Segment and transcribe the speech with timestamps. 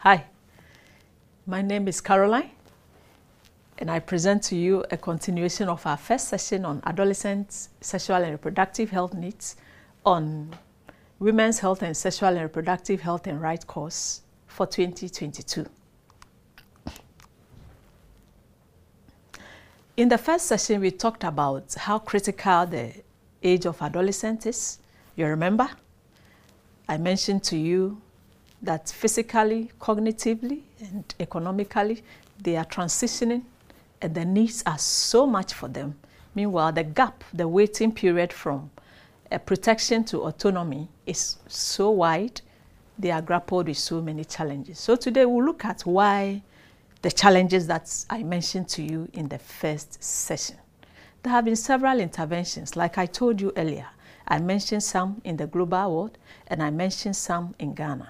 [0.00, 0.26] Hi,
[1.46, 2.50] my name is Caroline,
[3.78, 8.32] and I present to you a continuation of our first session on adolescent sexual and
[8.32, 9.56] reproductive health needs
[10.04, 10.54] on
[11.18, 15.66] Women's Health and Sexual and Reproductive Health and Rights course for 2022.
[19.96, 22.92] In the first session, we talked about how critical the
[23.42, 24.78] age of adolescence is.
[25.16, 25.70] You remember?
[26.86, 28.02] I mentioned to you
[28.66, 32.02] that physically, cognitively, and economically,
[32.42, 33.42] they are transitioning
[34.02, 35.96] and the needs are so much for them.
[36.34, 38.70] Meanwhile, the gap, the waiting period from
[39.32, 42.40] uh, protection to autonomy is so wide,
[42.98, 44.78] they are grappled with so many challenges.
[44.78, 46.42] So today we'll look at why
[47.02, 50.56] the challenges that I mentioned to you in the first session.
[51.22, 53.86] There have been several interventions, like I told you earlier.
[54.28, 58.08] I mentioned some in the global world and I mentioned some in Ghana.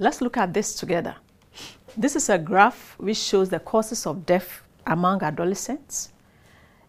[0.00, 1.14] Let's look at this together.
[1.94, 6.08] This is a graph which shows the causes of death among adolescents.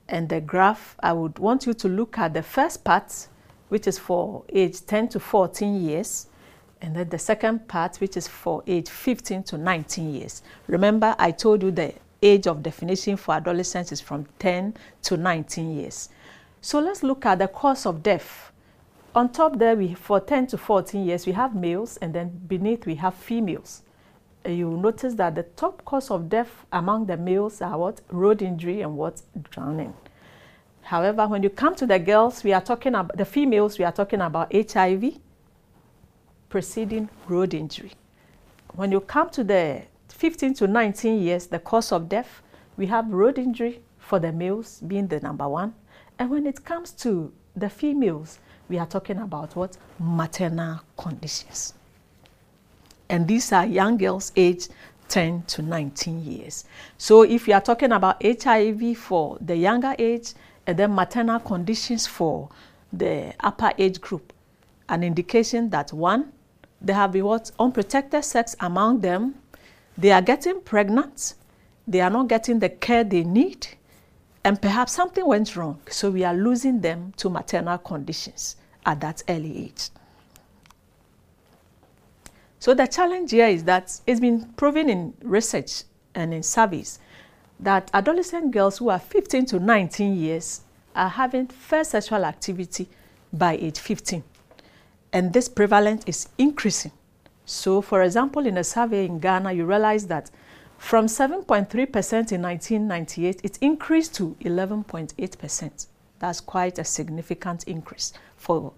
[0.07, 3.27] And the graph, I would want you to look at the first part,
[3.67, 6.27] which is for age 10 to 14 years,
[6.81, 10.41] and then the second part, which is for age 15 to 19 years.
[10.67, 15.77] Remember, I told you the age of definition for adolescents is from 10 to 19
[15.77, 16.07] years.
[16.61, 18.50] So let's look at the cause of death.
[19.13, 22.85] On top there, we for 10 to 14 years, we have males, and then beneath
[22.85, 23.83] we have females.
[24.45, 28.01] You notice that the top cause of death among the males are what?
[28.09, 29.21] Road injury and what?
[29.51, 29.93] Drowning.
[30.83, 33.91] However, when you come to the girls, we are talking about the females, we are
[33.91, 35.19] talking about HIV,
[36.49, 37.91] preceding road injury.
[38.75, 42.41] When you come to the 15 to 19 years, the cause of death,
[42.77, 45.75] we have road injury for the males being the number one.
[46.17, 48.39] And when it comes to the females,
[48.71, 49.77] we are talking about what?
[49.99, 51.73] Maternal conditions.
[53.09, 54.71] And these are young girls aged
[55.09, 56.63] 10 to 19 years.
[56.97, 60.33] So if you are talking about HIV for the younger age
[60.65, 62.49] and then maternal conditions for
[62.93, 64.31] the upper age group,
[64.87, 66.31] an indication that one,
[66.81, 69.35] they have been what unprotected sex among them,
[69.97, 71.33] they are getting pregnant,
[71.85, 73.67] they are not getting the care they need,
[74.45, 75.81] and perhaps something went wrong.
[75.89, 78.55] So we are losing them to maternal conditions
[78.85, 79.89] at that early age.
[82.59, 85.83] So the challenge here is that it's been proven in research
[86.13, 86.99] and in surveys
[87.61, 90.61] that adolescent girls who are 15 to 19 years
[90.95, 92.89] are having first sexual activity
[93.31, 94.23] by age 15.
[95.13, 96.91] And this prevalence is increasing.
[97.45, 100.31] So, for example, in a survey in Ghana, you realize that
[100.77, 101.69] from 7.3%
[102.31, 105.87] in 1998, it increased to 11.8%.
[106.21, 108.73] That's quite a significant increase for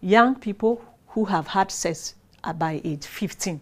[0.00, 2.14] young people who have had sex
[2.56, 3.60] by age 15.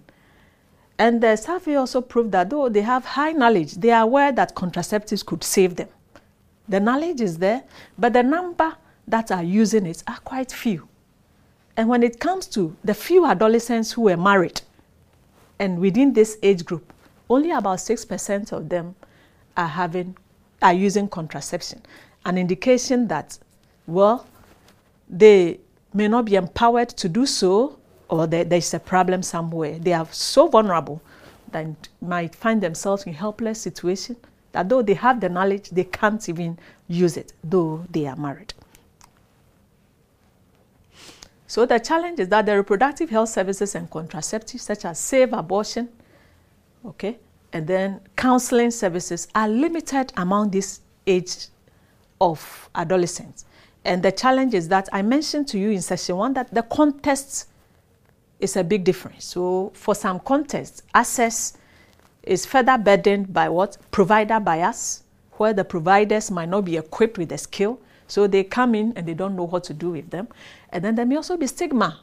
[0.97, 4.54] And the survey also proved that though they have high knowledge, they are aware that
[4.54, 5.88] contraceptives could save them.
[6.69, 7.64] The knowledge is there,
[7.98, 8.76] but the number
[9.08, 10.88] that are using it are quite few.
[11.76, 14.60] And when it comes to the few adolescents who were married,
[15.58, 16.92] and within this age group,
[17.28, 18.94] only about 6% of them
[19.56, 20.16] are having
[20.62, 21.82] are using contraception,
[22.26, 23.38] an indication that,
[23.87, 24.26] well,
[25.09, 25.60] they
[25.94, 27.78] may not be empowered to do so
[28.09, 29.78] or there, there's a problem somewhere.
[29.78, 31.00] They are so vulnerable
[31.53, 31.66] that
[32.03, 34.16] might find themselves in helpless situation
[34.53, 38.54] that though they have the knowledge, they can't even use it, though they are married.
[41.47, 45.88] So the challenge is that the reproductive health services and contraceptives, such as safe abortion,
[46.84, 47.19] okay,
[47.53, 51.47] and then counseling services, are limited among this age
[52.21, 53.44] of adolescents.
[53.84, 57.49] And the challenge is that I mentioned to you in session one that the context
[58.41, 59.25] is a big difference.
[59.25, 61.56] So for some contexts, access
[62.22, 63.77] is further burdened by what?
[63.93, 67.78] Provider bias, where the providers might not be equipped with the skill.
[68.09, 70.28] So they come in and they don't know what to do with them.
[70.71, 72.00] And then there may also be stigma,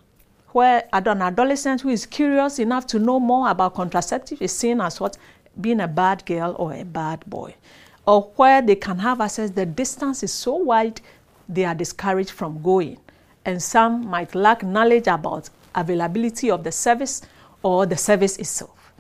[0.50, 5.00] where an adolescent who is curious enough to know more about contraceptive is seen as
[5.00, 5.18] what?
[5.60, 7.56] Being a bad girl or a bad boy.
[8.06, 11.02] Or where they can have access, the distance is so wide,
[11.48, 12.98] they are discouraged from going.
[13.46, 17.22] And some might lack knowledge about availability of the service
[17.62, 18.94] or the service itself.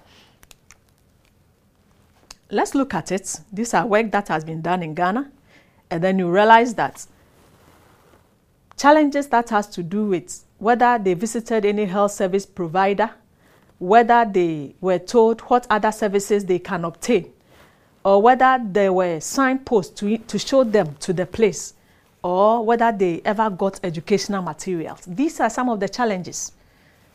[2.49, 3.39] Let's look at it.
[3.51, 5.31] These are work that has been done in Ghana.
[5.89, 7.05] And then you realize that
[8.77, 13.11] challenges that has to do with whether they visited any health service provider,
[13.79, 17.31] whether they were told what other services they can obtain,
[18.03, 21.73] or whether there were signposts to, to show them to the place,
[22.21, 25.01] or whether they ever got educational materials.
[25.07, 26.51] These are some of the challenges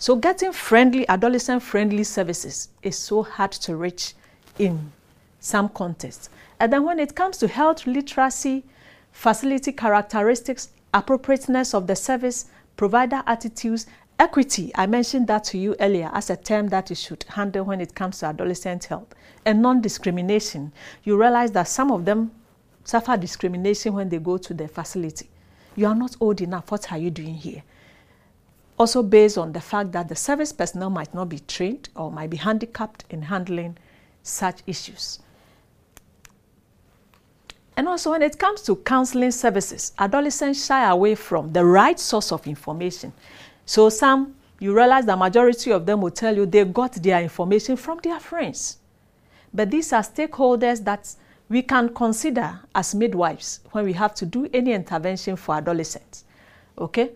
[0.00, 4.14] So getting friendly, adolescent-friendly services is so hard to reach
[4.58, 4.93] in
[5.40, 6.31] some contexts.
[6.61, 8.64] And then when it comes to health literacy,
[9.11, 12.46] facility characteristics, appropriateness of the service,
[12.76, 13.87] provider attitudes,
[14.19, 17.81] equity, I mentioned that to you earlier as a term that you should handle when
[17.81, 20.73] it comes to adolescent health, and non-discrimination.
[21.05, 22.32] You realize that some of them
[22.85, 25.31] suffer discrimination when they go to the facility.
[25.76, 26.70] You are not old enough.
[26.70, 27.62] What are you doing here?
[28.79, 32.31] Also based on the fact that the service personnel might not be trained or might
[32.31, 33.76] be handicapped in handling
[34.23, 35.19] such issues.
[37.76, 42.32] And also when it comes to counseling services, adolescents shy away from the right source
[42.32, 43.12] of information.
[43.69, 47.76] So some, you realize the majority of them will tell you they got their information
[47.76, 48.79] from their friends.
[49.53, 51.15] But these are stakeholders that
[51.50, 56.25] we can consider as midwives when we have to do any intervention for adolescents.
[56.79, 57.11] Okay?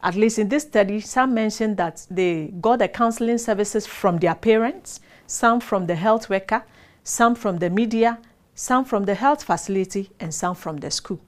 [0.00, 4.36] At least in this study, some mentioned that they got the counseling services from their
[4.36, 6.62] parents, some from the health worker,
[7.02, 8.20] some from the media,
[8.54, 11.18] some from the health facility, and some from the school.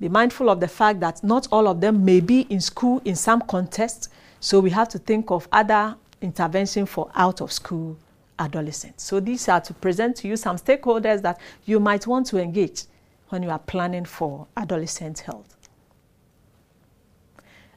[0.00, 3.16] Be mindful of the fact that not all of them may be in school in
[3.16, 4.10] some context,
[4.40, 7.96] so we have to think of other intervention for out of school
[8.38, 9.02] adolescents.
[9.02, 12.84] So these are to present to you some stakeholders that you might want to engage
[13.30, 15.56] when you are planning for adolescent health.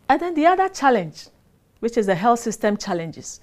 [0.07, 1.27] And then the other challenge,
[1.79, 3.39] which is the health system challenges.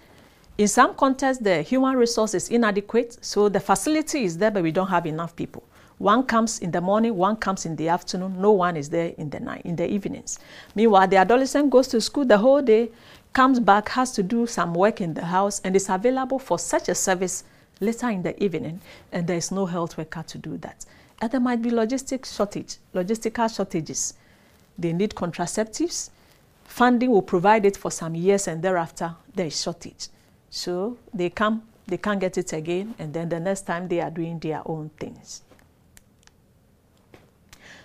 [0.57, 4.73] In some contexts, the human resource is inadequate, so the facility is there, but we
[4.73, 5.65] don't have enough people.
[5.99, 9.31] One comes in the morning, one comes in the afternoon, no one is there in
[9.31, 10.39] the night, in the evenings.
[10.75, 12.91] Meanwhile, the adolescent goes to school the whole day,
[13.33, 16.89] comes back, has to do some work in the house, and is available for such
[16.89, 17.43] a service
[17.81, 18.81] later in the evening,
[19.11, 20.87] and there is no health worker to do that.
[21.21, 24.15] And there might be logistic shortage, logistical shortages.
[24.79, 26.11] They need contraceptives.
[26.65, 30.09] Funding will provide it for some years, and thereafter there is shortage.
[30.51, 34.11] So they come, they can't get it again, and then the next time they are
[34.11, 35.43] doing their own things.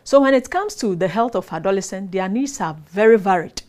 [0.04, 3.62] So when it comes to the health of adolescents, their needs are very varied.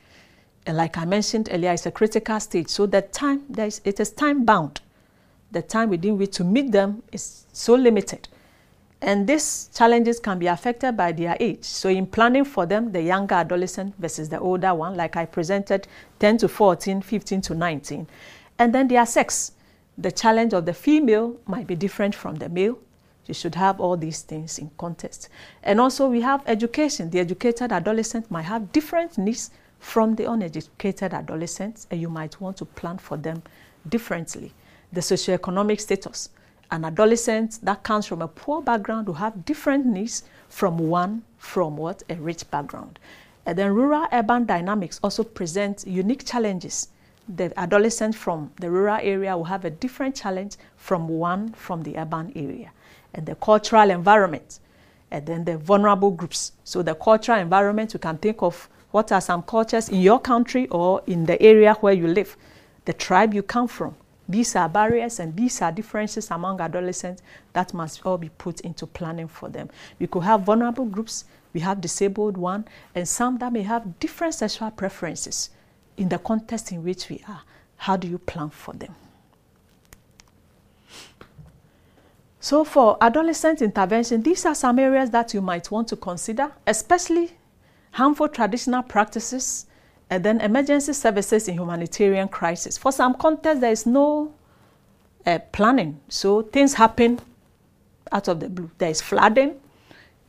[0.67, 2.69] And like I mentioned earlier, it's a critical stage.
[2.69, 4.81] So the time, it is time bound.
[5.53, 8.29] The time within which to meet them is so limited.
[9.01, 11.63] And these challenges can be affected by their age.
[11.63, 15.87] So in planning for them, the younger adolescent versus the older one, like I presented,
[16.21, 18.07] 10 to 14, 15 to 19.
[18.59, 19.53] And then their sex.
[19.99, 22.79] The challenge of the female might be different from the male.
[23.27, 25.29] You should have all these things in context.
[25.63, 27.11] And also we have education.
[27.11, 32.57] The educated adolescent might have different needs from the uneducated adolescents, and you might want
[32.59, 33.43] to plan for them
[33.89, 34.53] differently.
[34.93, 36.31] The socioeconomic status.
[36.71, 41.77] An adolescent that comes from a poor background will have different needs from one from
[41.77, 42.03] what?
[42.09, 42.99] A rich background.
[43.47, 46.89] And then rural-urban dynamics also present unique challenges.
[47.29, 51.99] The adolescent from the rural area will have a different challenge from one from the
[51.99, 52.71] urban area.
[53.15, 54.59] And the cultural environment,
[55.11, 56.53] and then the vulnerable groups.
[56.65, 60.69] So the cultural environment, you can think of what are some cultures in your country
[60.69, 62.37] or in the area where you live,
[62.85, 63.95] the tribe you come from.
[64.29, 67.23] These are barriers and these are differences among adolescents
[67.53, 69.69] that must all be put into planning for them.
[69.99, 72.65] We could have vulnerable groups, we have disabled one,
[72.95, 75.51] and some that may have different sexual preferences
[75.97, 77.43] in the context in which we are.
[77.77, 78.95] How do you plan for them?
[82.45, 87.31] So for adolescent intervention, these are some areas that you might want to consider, especially
[87.93, 89.65] harmful traditional practices,
[90.11, 92.77] and then emergency services in humanitarian crisis.
[92.77, 94.35] For some contexts, there is no
[95.25, 97.19] uh, planning, so things happen
[98.13, 98.71] out of the blue.
[98.77, 99.59] There is flooding,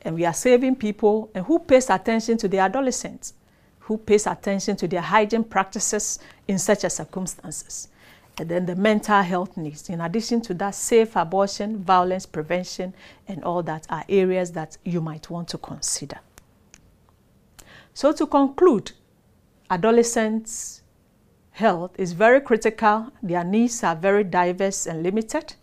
[0.03, 1.29] and we are saving people.
[1.35, 3.33] And who pays attention to the adolescents?
[3.79, 7.89] Who pays attention to their hygiene practices in such a circumstances?
[8.37, 9.89] And then the mental health needs.
[9.89, 12.93] In addition to that, safe abortion, violence prevention,
[13.27, 16.19] and all that are areas that you might want to consider.
[17.93, 18.91] So to conclude,
[19.69, 20.81] adolescents'
[21.51, 23.11] health is very critical.
[23.23, 25.55] Their needs are very diverse and limited.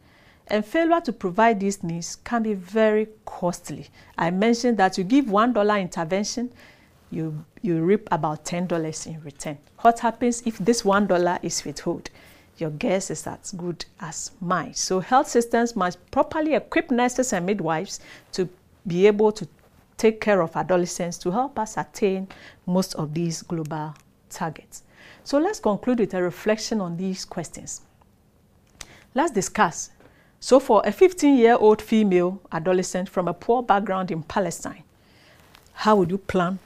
[0.46, 3.88] And failure to provide these needs can be very costly.
[4.16, 6.50] I mentioned that you give $1 intervention,
[7.10, 9.58] you, you reap about $10 in return.
[9.80, 12.08] What happens if this $1 is withheld?
[12.58, 14.74] Your guess is as good as mine.
[14.74, 18.00] So health systems must properly equip nurses and midwives
[18.32, 18.48] to
[18.86, 19.48] be able to
[19.96, 22.28] take care of adolescents to help us attain
[22.66, 23.94] most of these global
[24.30, 24.82] targets.
[25.24, 27.82] So let's conclude with a reflection on these questions.
[29.14, 29.90] Let's discuss.
[30.40, 34.82] So for a 15-year-old female adolescent from a poor background in Palestine,
[35.72, 36.58] how would you plan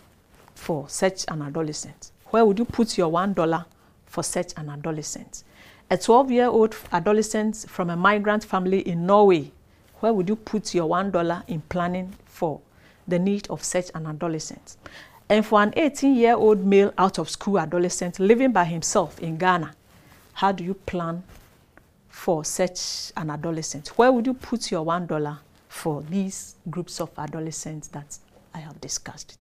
[0.54, 2.10] for such an adolescent?
[2.30, 3.64] Where would you put your $1
[4.06, 5.44] for such an adolescent?
[5.88, 9.52] A 12 year old adolescent from a migrant family in Norway,
[10.00, 12.60] where would you put your $1 in planning for
[13.06, 14.76] the need of such an adolescent?
[15.28, 19.36] And for an 18 year old male out of school adolescent living by himself in
[19.36, 19.76] Ghana,
[20.32, 21.22] how do you plan
[22.08, 23.96] for such an adolescent?
[23.96, 25.38] Where would you put your $1
[25.68, 28.18] for these groups of adolescents that
[28.52, 29.38] I have discussed?